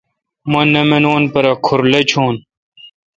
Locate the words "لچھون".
1.91-2.35